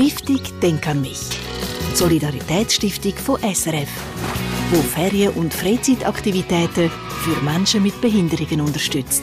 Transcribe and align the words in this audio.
Stiftung 0.00 0.40
Denk 0.62 0.86
an 0.88 1.02
mich. 1.02 1.20
Solidaritätsstiftung 1.92 3.12
von 3.12 3.38
SRF, 3.42 3.90
wo 4.70 4.80
Ferien- 4.80 5.34
und 5.34 5.52
Freizeitaktivitäten 5.52 6.90
für 7.22 7.44
Menschen 7.44 7.82
mit 7.82 8.00
Behinderungen 8.00 8.62
unterstützt. 8.62 9.22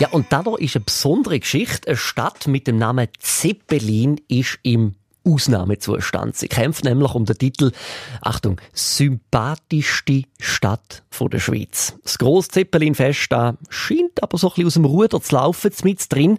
Ja, 0.00 0.08
und 0.10 0.26
da 0.28 0.44
ist 0.58 0.76
eine 0.76 0.84
besondere 0.84 1.40
Geschichte. 1.40 1.88
Eine 1.88 1.96
Stadt 1.96 2.46
mit 2.46 2.66
dem 2.66 2.76
Namen 2.76 3.08
Zeppelin 3.18 4.20
ist 4.28 4.58
im 4.62 4.96
Ausnahmezustand. 5.24 6.36
Sie 6.36 6.48
kämpft 6.48 6.84
nämlich 6.84 7.14
um 7.14 7.24
den 7.24 7.38
Titel, 7.38 7.72
Achtung, 8.20 8.60
sympathischste 8.74 10.24
Stadt 10.38 11.04
der 11.18 11.38
Schweiz. 11.38 11.94
Das 12.02 12.18
grosse 12.18 12.50
Zeppelin-Fest 12.50 13.28
da 13.30 13.56
scheint 13.70 14.22
aber 14.22 14.36
so 14.36 14.48
ein 14.48 14.50
bisschen 14.50 14.66
aus 14.66 14.74
dem 14.74 14.84
Ruder 14.84 15.22
zu 15.22 15.34
laufen, 15.34 15.72
mit 15.84 16.12
drin. 16.12 16.36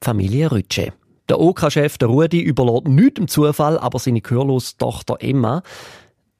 Familie 0.00 0.52
Rütsche. 0.52 0.92
Der 1.28 1.40
OK-Chef, 1.40 1.98
der 1.98 2.08
Rudi, 2.08 2.40
überlässt 2.40 2.86
nichts 2.86 3.14
dem 3.14 3.28
Zufall, 3.28 3.78
aber 3.78 3.98
seine 3.98 4.20
gehörlose 4.20 4.76
Tochter 4.78 5.16
Emma, 5.20 5.62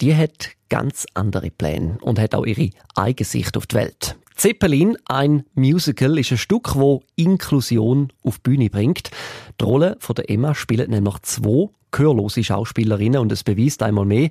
die 0.01 0.15
hat 0.15 0.51
ganz 0.69 1.07
andere 1.15 1.51
Pläne 1.51 1.99
und 2.03 2.19
hat 2.19 2.35
auch 2.35 2.47
ihre 2.47 2.71
eigene 2.95 3.27
Sicht 3.27 3.57
auf 3.57 3.67
die 3.67 3.77
Welt. 3.77 4.17
Zeppelin, 4.37 4.97
ein 5.07 5.45
Musical, 5.55 6.19
ist 6.19 6.31
ein 6.31 6.39
Stück, 6.39 6.77
wo 6.77 7.03
Inklusion 7.17 8.13
auf 8.23 8.37
die 8.37 8.51
Bühne 8.51 8.71
bringt. 8.71 9.11
Die 9.61 9.65
Rolle 9.65 9.97
von 9.99 10.15
der 10.15 10.29
Emma 10.31 10.55
spielen 10.55 10.91
nämlich 10.91 11.19
zwei 11.23 11.71
gehörlose 11.91 12.45
Schauspielerinnen 12.45 13.21
und 13.21 13.33
es 13.33 13.43
beweist 13.43 13.83
einmal 13.83 14.05
mehr, 14.05 14.29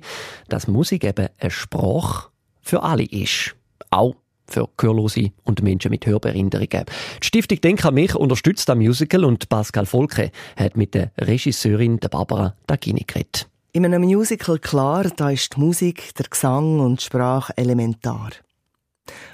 dass 0.48 0.68
Musik 0.68 1.04
eben 1.04 1.28
eine 1.38 1.50
Sprache 1.50 2.28
für 2.62 2.82
alle 2.82 3.04
ist. 3.04 3.56
Auch 3.90 4.14
für 4.48 4.68
Gehörlose 4.76 5.30
und 5.44 5.62
Menschen 5.62 5.90
mit 5.90 6.06
Hörbehinderungen. 6.06 6.84
Die 7.22 7.26
Stiftung 7.26 7.60
Denk 7.60 7.84
an 7.84 7.94
mich 7.94 8.14
unterstützt 8.14 8.68
das 8.68 8.76
Musical 8.76 9.24
und 9.24 9.48
Pascal 9.48 9.86
Volke 9.86 10.30
hat 10.56 10.76
mit 10.76 10.94
der 10.94 11.10
Regisseurin 11.18 11.98
Barbara 11.98 12.54
Dagini 12.66 13.04
geredet. 13.06 13.48
In 13.72 13.84
einem 13.84 14.02
Musical 14.02 14.58
klar, 14.58 15.04
da 15.16 15.30
ist 15.30 15.56
die 15.56 15.60
Musik, 15.60 16.14
der 16.14 16.26
Gesang 16.30 16.80
und 16.80 17.00
die 17.00 17.04
Sprache 17.04 17.52
elementar. 17.56 18.30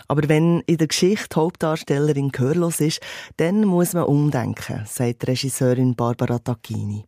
Aber 0.08 0.28
wenn 0.28 0.60
in 0.66 0.78
der 0.78 0.88
Geschichte 0.88 1.36
Hauptdarstellerin 1.36 2.30
gehörlos 2.30 2.80
ist, 2.80 3.00
dann 3.36 3.64
muss 3.64 3.92
man 3.92 4.04
umdenken, 4.04 4.82
sagt 4.86 5.26
Regisseurin 5.28 5.94
Barbara 5.94 6.38
Tacchini. 6.38 7.04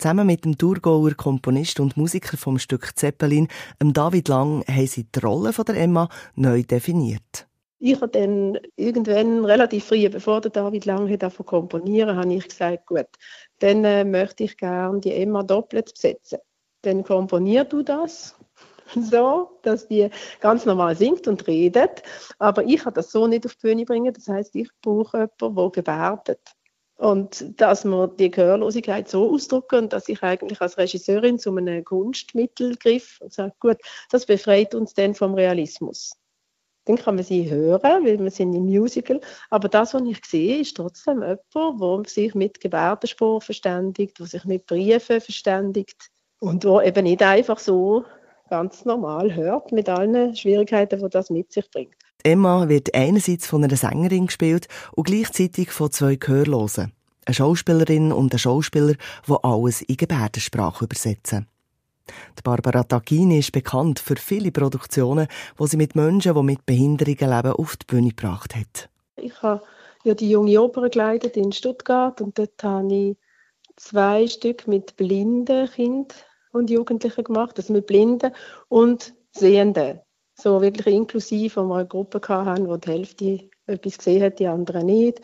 Zusammen 0.00 0.26
mit 0.26 0.46
dem 0.46 0.56
Thurgauer 0.56 1.12
Komponist 1.12 1.78
und 1.78 1.98
Musiker 1.98 2.38
vom 2.38 2.58
Stück 2.58 2.96
Zeppelin, 2.96 3.48
David 3.92 4.28
Lang, 4.28 4.64
haben 4.66 4.86
sie 4.86 5.04
die 5.04 5.18
Rolle 5.18 5.52
der 5.52 5.76
Emma 5.76 6.08
neu 6.36 6.62
definiert. 6.62 7.46
Ich 7.80 8.00
habe 8.00 8.08
dann 8.08 8.58
irgendwann 8.76 9.44
relativ 9.44 9.84
früh, 9.84 10.08
bevor 10.08 10.40
der 10.40 10.52
David 10.52 10.86
Lang 10.86 11.18
davon 11.18 11.44
komponieren, 11.44 12.16
habe 12.16 12.32
ich 12.32 12.48
gesagt, 12.48 12.86
gut, 12.86 13.08
dann 13.58 13.84
äh, 13.84 14.04
möchte 14.04 14.44
ich 14.44 14.56
gerne 14.56 15.00
die 15.00 15.12
Emma 15.12 15.42
doppelt 15.42 15.92
besetzen. 15.92 16.38
Dann 16.80 17.04
komponier 17.04 17.64
du 17.64 17.82
das 17.82 18.34
so, 18.94 19.50
dass 19.60 19.86
die 19.86 20.08
ganz 20.40 20.64
normal 20.64 20.96
singt 20.96 21.28
und 21.28 21.46
redet. 21.46 22.02
Aber 22.38 22.64
ich 22.64 22.80
kann 22.80 22.94
das 22.94 23.12
so 23.12 23.26
nicht 23.26 23.44
auf 23.44 23.54
die 23.56 23.66
Bühne 23.66 23.84
bringen. 23.84 24.14
Das 24.14 24.28
heißt, 24.28 24.56
ich 24.56 24.70
brauche 24.80 25.28
jemanden, 25.38 25.56
der 25.56 25.70
gebärdet. 25.70 26.40
Und 27.00 27.58
dass 27.58 27.86
man 27.86 28.14
die 28.18 28.30
Gehörlosigkeit 28.30 29.08
so 29.08 29.32
ausdrücken 29.32 29.88
dass 29.88 30.06
ich 30.10 30.22
eigentlich 30.22 30.60
als 30.60 30.76
Regisseurin 30.76 31.38
zu 31.38 31.56
einem 31.56 31.82
Kunstmittel 31.82 32.76
griff 32.76 33.18
und 33.22 33.32
sage, 33.32 33.54
gut, 33.58 33.78
das 34.10 34.26
befreit 34.26 34.74
uns 34.74 34.92
dann 34.92 35.14
vom 35.14 35.32
Realismus. 35.32 36.12
Dann 36.84 36.96
kann 36.96 37.14
man 37.14 37.24
sie 37.24 37.48
hören, 37.48 38.04
weil 38.04 38.18
wir 38.18 38.30
sind 38.30 38.52
im 38.52 38.66
Musical. 38.66 39.22
Aber 39.48 39.70
das, 39.70 39.94
was 39.94 40.02
ich 40.02 40.22
sehe, 40.26 40.60
ist 40.60 40.76
trotzdem 40.76 41.22
jemand, 41.22 41.80
der 41.80 42.02
sich 42.12 42.34
mit 42.34 42.60
Gebärdensprache 42.60 43.40
verständigt, 43.40 44.18
der 44.18 44.26
sich 44.26 44.44
mit 44.44 44.66
Briefen 44.66 45.22
verständigt 45.22 46.10
und 46.38 46.64
der 46.64 46.82
eben 46.82 47.04
nicht 47.04 47.22
einfach 47.22 47.60
so 47.60 48.04
ganz 48.50 48.84
normal 48.84 49.34
hört, 49.34 49.72
mit 49.72 49.88
allen 49.88 50.36
Schwierigkeiten, 50.36 51.00
die 51.00 51.08
das 51.08 51.30
mit 51.30 51.50
sich 51.50 51.70
bringt. 51.70 51.96
Emma 52.24 52.68
wird 52.68 52.94
einerseits 52.94 53.46
von 53.46 53.64
einer 53.64 53.76
Sängerin 53.76 54.26
gespielt 54.26 54.68
und 54.92 55.06
gleichzeitig 55.06 55.70
von 55.70 55.90
zwei 55.90 56.16
Gehörlosen. 56.16 56.92
Eine 57.26 57.34
Schauspielerin 57.34 58.12
und 58.12 58.32
ein 58.32 58.38
Schauspieler, 58.38 58.94
die 59.28 59.34
alles 59.42 59.82
in 59.82 59.96
Gebärdensprache 59.96 60.84
übersetzen. 60.84 61.46
Die 62.38 62.42
Barbara 62.42 62.82
Tacchini 62.82 63.38
ist 63.38 63.52
bekannt 63.52 63.98
für 63.98 64.16
viele 64.16 64.50
Produktionen, 64.50 65.28
die 65.58 65.66
sie 65.66 65.76
mit 65.76 65.94
Menschen, 65.94 66.34
die 66.34 66.42
mit 66.42 66.66
Behinderungen 66.66 67.18
leben, 67.18 67.52
auf 67.52 67.76
die 67.76 67.86
Bühne 67.86 68.08
gebracht 68.08 68.56
hat. 68.56 68.88
Ich 69.16 69.42
habe 69.42 69.62
ja 70.04 70.14
die 70.14 70.30
junge 70.30 70.60
Oper 70.60 70.88
geleitet 70.88 71.36
in 71.36 71.52
Stuttgart 71.52 72.20
und 72.20 72.38
dort 72.38 72.62
habe 72.62 72.92
ich 72.92 73.16
zwei 73.76 74.26
Stück 74.26 74.66
mit 74.66 74.96
blinden 74.96 75.70
Kindern 75.70 76.16
und 76.52 76.70
Jugendlichen 76.70 77.24
gemacht, 77.24 77.58
also 77.58 77.72
mit 77.72 77.86
Blinden 77.86 78.32
und 78.68 79.14
Sehenden. 79.32 80.00
So 80.42 80.62
wirklich 80.62 80.94
inklusiv, 80.94 81.56
wo 81.56 81.64
wir 81.64 81.76
eine 81.76 81.86
Gruppe 81.86 82.18
hatten, 82.26 82.66
wo 82.66 82.78
die 82.78 82.90
Hälfte 82.90 83.50
etwas 83.66 83.98
gesehen 83.98 84.22
hat, 84.22 84.38
die 84.38 84.46
anderen 84.46 84.86
nicht. 84.86 85.20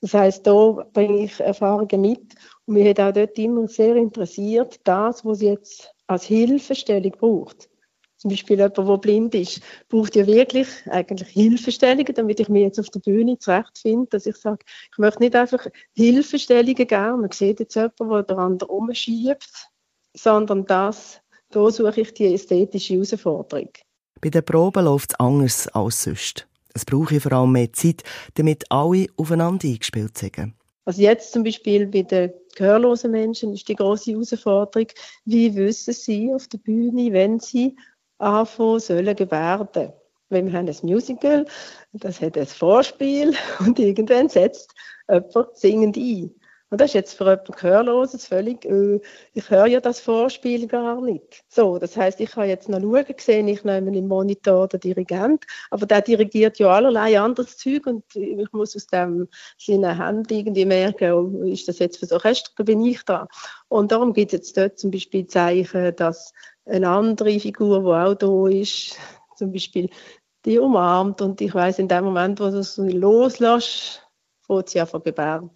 Das 0.00 0.14
heißt, 0.14 0.46
da 0.46 0.86
bringe 0.92 1.24
ich 1.24 1.40
Erfahrungen 1.40 2.00
mit. 2.00 2.34
Und 2.66 2.74
mich 2.74 2.88
hat 2.88 3.00
auch 3.00 3.12
dort 3.12 3.36
immer 3.36 3.66
sehr 3.66 3.96
interessiert, 3.96 4.80
das, 4.84 5.24
was 5.24 5.42
jetzt 5.42 5.92
als 6.06 6.24
Hilfestellung 6.24 7.10
braucht. 7.18 7.68
Zum 8.16 8.30
Beispiel 8.30 8.58
jemand, 8.58 8.78
der 8.78 8.98
blind 8.98 9.34
ist, 9.34 9.60
braucht 9.88 10.14
ja 10.14 10.24
wirklich 10.24 10.68
eigentlich 10.88 11.28
Hilfestellungen, 11.30 12.14
damit 12.14 12.38
ich 12.38 12.48
mich 12.48 12.62
jetzt 12.62 12.78
auf 12.78 12.90
der 12.90 13.00
Bühne 13.00 13.38
zurechtfinde, 13.38 14.06
dass 14.10 14.26
ich 14.26 14.36
sage, 14.36 14.64
ich 14.92 14.98
möchte 14.98 15.20
nicht 15.20 15.34
einfach 15.34 15.66
Hilfestellungen 15.96 16.74
geben. 16.76 17.20
Man 17.22 17.32
sieht 17.32 17.58
jetzt 17.58 17.74
jemanden, 17.74 18.08
der 18.08 18.22
den 18.22 18.38
anderen 18.38 18.70
umschiebt, 18.70 19.68
sondern 20.14 20.64
das, 20.64 21.20
da 21.50 21.68
suche 21.70 22.02
ich 22.02 22.14
die 22.14 22.32
ästhetische 22.34 22.94
Herausforderung. 22.94 23.70
Bei 24.20 24.28
den 24.28 24.44
Proben 24.44 24.84
läuft 24.84 25.12
es 25.12 25.20
anders 25.20 25.68
als 25.68 26.04
sonst. 26.04 26.46
Es 26.74 26.84
brauche 26.84 27.20
vor 27.20 27.32
allem 27.32 27.52
mehr 27.52 27.72
Zeit, 27.72 28.02
damit 28.34 28.70
alle 28.70 29.06
aufeinander 29.16 29.66
eingespielt 29.66 30.18
sind. 30.18 30.54
Also 30.84 31.02
jetzt 31.02 31.32
zum 31.32 31.44
Beispiel 31.44 31.86
bei 31.86 32.02
den 32.02 32.32
gehörlosen 32.56 33.12
Menschen 33.12 33.54
ist 33.54 33.68
die 33.68 33.76
große 33.76 34.12
Herausforderung, 34.12 34.88
wie 35.24 35.54
wissen 35.54 35.94
sie 35.94 36.32
auf 36.34 36.48
der 36.48 36.58
Bühne, 36.58 37.12
wenn 37.12 37.38
sie 37.38 37.76
anfangen 38.18 38.80
sollen 38.80 39.16
gebärden. 39.16 39.92
Wenn 40.28 40.46
wir 40.46 40.52
haben 40.52 40.68
ein 40.68 40.76
Musical, 40.82 41.46
das 41.92 42.20
hat 42.20 42.36
ein 42.36 42.46
Vorspiel 42.46 43.34
und 43.60 43.78
irgendwann 43.78 44.28
setzt 44.28 44.74
jemand 45.08 45.56
singend 45.56 45.96
ein. 45.96 46.34
Und 46.70 46.80
das 46.80 46.90
ist 46.90 46.94
jetzt 46.94 47.14
für 47.14 47.24
jemanden 47.24 47.52
Gehörloses 47.52 48.26
völlig, 48.26 48.64
äh, 48.64 49.00
ich 49.34 49.50
höre 49.50 49.66
ja 49.66 49.80
das 49.80 49.98
Vorspiel 49.98 50.68
gar 50.68 51.00
nicht. 51.00 51.42
So, 51.48 51.78
das 51.78 51.96
heißt, 51.96 52.20
ich 52.20 52.30
kann 52.30 52.48
jetzt 52.48 52.68
noch 52.68 52.80
schauen, 52.80 53.04
sehe 53.18 53.44
ich 53.50 53.64
noch 53.64 53.74
im 53.74 54.06
Monitor 54.06 54.68
den 54.68 54.78
Dirigent, 54.78 55.44
aber 55.70 55.86
der 55.86 56.00
dirigiert 56.00 56.60
ja 56.60 56.68
allerlei 56.68 57.18
anderes 57.18 57.56
Zeug 57.56 57.86
und 57.86 58.04
ich 58.14 58.52
muss 58.52 58.76
aus 58.76 58.86
dem 58.86 59.26
seinen 59.58 59.96
Händen 59.96 60.32
irgendwie 60.32 60.64
merken, 60.64 61.12
oh, 61.12 61.42
ist 61.42 61.66
das 61.66 61.80
jetzt 61.80 61.98
für 61.98 62.06
das 62.06 62.12
Orchester, 62.12 62.52
da 62.56 62.62
bin 62.62 62.84
ich 62.86 63.02
da. 63.04 63.26
Und 63.68 63.90
darum 63.90 64.12
gibt 64.12 64.32
es 64.32 64.38
jetzt 64.38 64.56
dort 64.56 64.78
zum 64.78 64.92
Beispiel 64.92 65.26
Zeichen, 65.26 65.96
dass 65.96 66.32
eine 66.66 66.88
andere 66.88 67.40
Figur, 67.40 67.80
die 67.80 67.86
auch 67.86 68.14
da 68.14 68.48
ist, 68.48 68.96
zum 69.36 69.50
Beispiel 69.50 69.90
die 70.44 70.58
umarmt 70.58 71.20
und 71.20 71.40
ich 71.40 71.52
weiß 71.52 71.80
in 71.80 71.88
dem 71.88 72.04
Moment, 72.04 72.38
wo 72.38 72.48
du 72.48 72.58
es 72.58 72.76
loslässt, 72.76 74.02
fängt 74.46 74.68
sie 74.68 74.80
einfach 74.80 75.02
gebärden. 75.02 75.50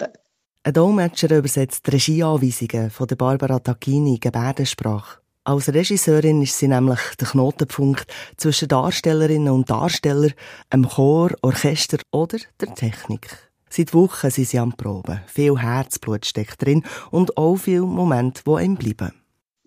Ein 0.66 0.72
Dolmetscher 0.72 1.30
übersetzt 1.36 1.86
die 1.86 1.90
Regieanweisungen 1.90 2.88
von 2.88 3.06
Barbara 3.06 3.58
Tacchini 3.58 4.14
in 4.14 4.20
Gebärdensprache. 4.20 5.20
Als 5.44 5.68
Regisseurin 5.68 6.40
ist 6.40 6.58
sie 6.58 6.68
nämlich 6.68 7.00
der 7.20 7.28
Knotenpunkt 7.28 8.06
zwischen 8.38 8.68
Darstellerinnen 8.68 9.52
und 9.52 9.68
Darsteller, 9.68 10.30
einem 10.70 10.88
Chor, 10.88 11.32
Orchester 11.42 11.98
oder 12.12 12.38
der 12.62 12.74
Technik. 12.74 13.28
Seit 13.68 13.92
Wochen 13.92 14.30
sind 14.30 14.48
sie 14.48 14.58
am 14.58 14.72
Proben. 14.72 15.20
Viel 15.26 15.60
Herzblut 15.60 16.24
steckt 16.24 16.64
drin 16.64 16.82
und 17.10 17.36
auch 17.36 17.56
viele 17.56 17.82
Momente, 17.82 18.40
die 18.46 18.54
einem 18.54 18.76
bleiben. 18.76 19.12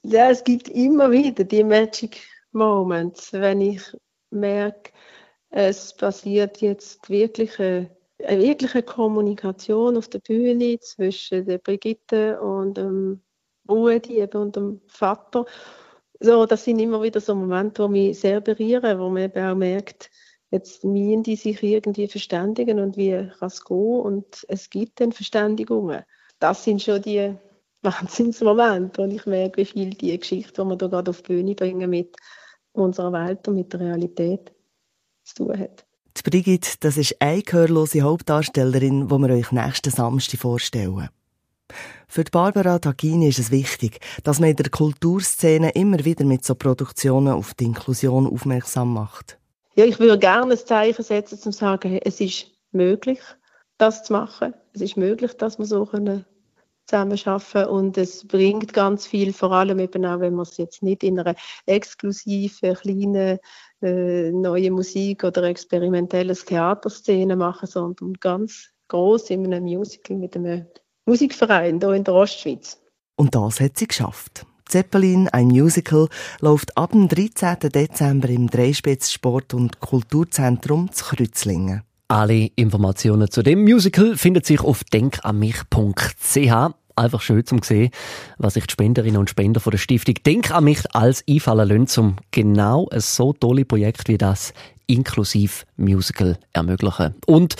Ja, 0.01 0.31
es 0.31 0.43
gibt 0.43 0.67
immer 0.67 1.11
wieder 1.11 1.43
die 1.43 1.63
Magic 1.63 2.17
Moments, 2.53 3.33
wenn 3.33 3.61
ich 3.61 3.83
merke, 4.31 4.89
es 5.51 5.95
passiert 5.95 6.59
jetzt 6.61 7.07
wirklich 7.07 7.59
eine 7.59 7.96
eine 8.25 8.41
wirkliche 8.41 8.83
Kommunikation 8.83 9.97
auf 9.97 10.07
der 10.07 10.19
Bühne 10.19 10.79
zwischen 10.79 11.45
der 11.45 11.59
Brigitte 11.59 12.41
und 12.41 12.77
dem 12.77 13.21
Rudi 13.69 14.23
und 14.33 14.55
dem 14.55 14.81
Vater. 14.87 15.45
So, 16.19 16.45
das 16.45 16.63
sind 16.63 16.79
immer 16.79 17.01
wieder 17.01 17.21
so 17.21 17.35
Momente, 17.35 17.83
die 17.83 17.89
mich 17.89 18.19
sehr 18.19 18.41
berühren, 18.41 18.99
wo 18.99 19.09
man 19.09 19.23
eben 19.23 19.45
auch 19.45 19.55
merkt, 19.55 20.09
jetzt 20.49 20.83
müssen 20.83 21.23
die 21.23 21.35
sich 21.35 21.61
irgendwie 21.61 22.07
verständigen 22.07 22.79
und 22.79 22.97
wie 22.97 23.11
kann 23.11 23.47
es 23.47 23.63
gehen 23.63 23.99
und 23.99 24.45
es 24.47 24.69
gibt 24.69 24.99
dann 24.99 25.11
Verständigungen. 25.11 26.03
Das 26.39 26.63
sind 26.63 26.81
schon 26.81 27.01
die 27.01 27.35
Wahnsinnsmomente 27.83 29.01
und 29.03 29.11
ich 29.11 29.25
merke, 29.27 29.57
wie 29.57 29.65
viel 29.65 29.89
die 29.91 30.17
Geschichte, 30.17 30.63
die 30.63 30.67
wir 30.67 30.75
da 30.75 30.87
gerade 30.87 31.11
auf 31.11 31.21
die 31.21 31.33
Bühne 31.33 31.55
bringen, 31.55 31.89
mit 31.89 32.15
unserer 32.71 33.13
Welt 33.13 33.47
und 33.47 33.55
mit 33.55 33.71
der 33.73 33.81
Realität 33.81 34.51
zu 35.23 35.35
tun 35.35 35.59
hat. 35.59 35.85
Die 36.17 36.29
Brigitte, 36.29 36.69
das 36.79 36.97
ist 36.97 37.15
eine 37.21 37.43
gehörlose 37.43 38.01
Hauptdarstellerin, 38.01 39.07
die 39.07 39.15
wir 39.15 39.29
euch 39.35 39.51
nächsten 39.51 39.91
Samstag 39.91 40.39
vorstellen. 40.39 41.09
Für 42.07 42.23
Barbara 42.23 42.79
Tagini 42.79 43.27
ist 43.27 43.37
es 43.37 43.51
wichtig, 43.51 43.99
dass 44.23 44.39
man 44.39 44.49
in 44.49 44.55
der 44.55 44.69
Kulturszene 44.69 45.71
immer 45.71 46.03
wieder 46.05 46.25
mit 46.25 46.43
so 46.43 46.55
Produktionen 46.55 47.33
auf 47.33 47.53
die 47.53 47.65
Inklusion 47.65 48.25
aufmerksam 48.25 48.93
macht. 48.93 49.37
Ja, 49.75 49.85
ich 49.85 49.99
würde 49.99 50.17
gerne 50.17 50.53
ein 50.53 50.57
Zeichen 50.57 51.03
setzen, 51.03 51.35
um 51.35 51.41
zu 51.41 51.51
sagen, 51.51 51.99
es 52.03 52.19
ist 52.19 52.47
möglich, 52.71 53.19
das 53.77 54.03
zu 54.03 54.13
machen. 54.13 54.55
Es 54.73 54.81
ist 54.81 54.97
möglich, 54.97 55.33
dass 55.33 55.59
wir 55.59 55.65
so 55.65 55.85
können 55.85 56.25
zusammenarbeiten 56.87 57.65
und 57.65 57.97
es 57.97 58.25
bringt 58.27 58.73
ganz 58.73 59.05
viel, 59.05 59.33
vor 59.33 59.51
allem 59.51 59.79
eben 59.79 60.05
auch, 60.05 60.19
wenn 60.19 60.33
man 60.33 60.43
es 60.43 60.57
jetzt 60.57 60.81
nicht 60.81 61.03
in 61.03 61.19
einer 61.19 61.35
exklusiven, 61.65 62.75
kleinen, 62.75 63.39
äh, 63.81 64.31
neuen 64.31 64.73
Musik 64.73 65.23
oder 65.23 65.43
experimentelles 65.43 66.45
Theaterszene 66.45 67.35
machen, 67.35 67.67
sondern 67.67 68.13
ganz 68.15 68.69
groß 68.87 69.29
in 69.31 69.45
einem 69.45 69.65
Musical 69.65 70.17
mit 70.17 70.35
einem 70.35 70.65
Musikverein 71.05 71.79
hier 71.79 71.93
in 71.93 72.03
der 72.03 72.13
Ostschweiz. 72.13 72.81
Und 73.15 73.35
das 73.35 73.59
hat 73.59 73.77
sie 73.77 73.87
geschafft. 73.87 74.45
Zeppelin, 74.67 75.29
ein 75.29 75.47
Musical, 75.47 76.09
läuft 76.41 76.75
ab 76.77 76.91
dem 76.91 77.07
13. 77.07 77.71
Dezember 77.71 78.29
im 78.29 78.49
Dreispitz 78.49 79.11
Sport- 79.11 79.53
und 79.53 79.79
Kulturzentrum 79.79 80.91
zu 80.91 81.05
Kreuzlingen. 81.05 81.86
Alle 82.09 82.47
Informationen 82.55 83.29
zu 83.29 83.43
dem 83.43 83.63
Musical 83.63 84.15
finden 84.15 84.41
sich 84.41 84.61
auf 84.61 84.85
denkamich.ch. 84.85 86.71
Einfach 86.95 87.21
schön 87.21 87.45
zum 87.45 87.61
sehen, 87.61 87.91
was 88.37 88.53
sich 88.53 88.65
die 88.65 88.71
Spenderinnen 88.71 89.19
und 89.19 89.29
Spender 89.29 89.59
von 89.59 89.71
der 89.71 89.77
Stiftung 89.77 90.15
Denk 90.25 90.51
an 90.51 90.63
mich 90.63 90.79
als 90.95 91.25
einfallen 91.29 91.67
lassen, 91.67 91.99
um 91.99 92.15
genau 92.31 92.87
ein 92.89 93.01
so 93.01 93.33
tolles 93.33 93.65
Projekt 93.65 94.07
wie 94.07 94.17
das 94.17 94.53
inklusiv 94.87 95.65
Musical 95.75 96.39
ermöglichen. 96.53 97.15
Und 97.25 97.55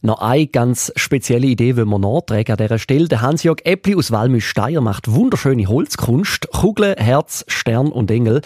noch 0.00 0.20
eine 0.20 0.46
ganz 0.46 0.92
spezielle 0.94 1.48
Idee 1.48 1.76
wollen 1.76 1.88
wir 1.88 1.98
nachtragen 1.98 2.52
an 2.52 2.56
dieser 2.56 2.78
Stelle. 2.78 3.08
Der 3.08 3.20
Hans-Jörg 3.20 3.58
Eppli 3.64 3.96
aus 3.96 4.12
Walmüs-Steyr 4.12 4.80
macht 4.80 5.10
wunderschöne 5.10 5.66
Holzkunst, 5.66 6.48
Kugeln, 6.52 6.94
Herz, 6.96 7.44
Stern 7.48 7.88
und 7.88 8.08
Engel. 8.12 8.42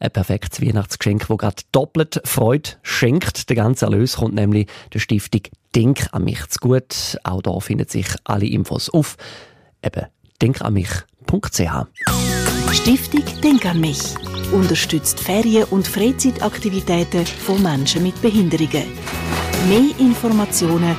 Ein 0.00 0.10
perfektes 0.10 0.62
Weihnachtsgeschenk, 0.62 1.26
das 1.28 1.38
gerade 1.38 1.62
doppelt 1.72 2.20
Freude 2.24 2.70
schenkt. 2.82 3.48
Der 3.48 3.56
ganze 3.56 3.86
Erlös 3.86 4.16
kommt 4.16 4.34
nämlich 4.34 4.68
der 4.92 5.00
Stiftung 5.00 5.42
Denk 5.74 6.08
an 6.12 6.24
mich 6.24 6.46
zu 6.48 6.60
gut. 6.60 7.18
Auch 7.24 7.42
da 7.42 7.58
finden 7.60 7.88
sich 7.88 8.08
alle 8.24 8.46
Infos 8.46 8.88
auf 8.88 9.16
eben 9.82 10.06
denkanmich.ch. 10.40 11.86
Stiftung 12.72 13.24
Denk 13.42 13.66
an 13.66 13.80
mich 13.80 14.00
unterstützt 14.52 15.20
Ferien- 15.20 15.64
und 15.64 15.86
Freizeitaktivitäten 15.86 17.26
von 17.26 17.62
Menschen 17.62 18.02
mit 18.02 18.20
Behinderungen. 18.22 18.86
Mehr 19.68 19.98
Informationen 19.98 20.96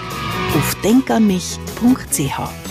auf 0.55 0.75
denkanmich.ch. 0.83 2.68